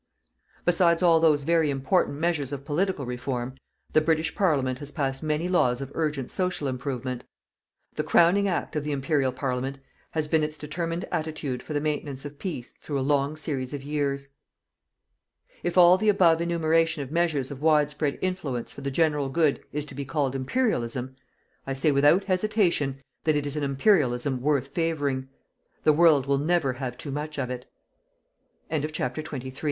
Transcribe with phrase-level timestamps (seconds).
[0.65, 3.53] Besides all those very important measures of political reform,
[3.93, 7.23] the British Parliament has passed many laws of urgent social improvement.
[7.93, 9.77] The crowning act of the Imperial Parliament
[10.09, 13.83] has been its determined attitude for the maintenance of peace through a long series of
[13.83, 14.29] years.
[15.61, 19.85] If all the above enumeration of measures of widespread influence for the general good is
[19.85, 21.15] to be called Imperialism,
[21.67, 25.29] I say without hesitation that it is an Imperialism worth favouring.
[25.83, 27.67] The world will never have too much of it.
[28.71, 28.73] CHAPTER XXIV.
[28.81, 29.57] IMPERIAL FEDERATION AND "BOURASSISM".